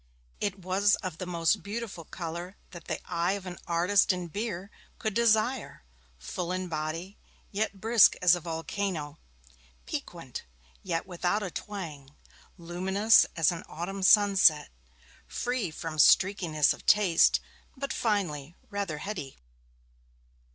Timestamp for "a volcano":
8.33-9.19